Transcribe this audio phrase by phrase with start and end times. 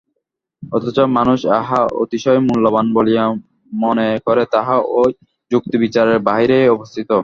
[0.63, 3.25] অথচ মানুষ যাহা অতিশয় মূল্যবান বলিয়া
[3.75, 5.01] মনে করে, তাহা ঐ
[5.51, 7.11] যুক্তিবিচারের বাহিরেই অবস্থিত।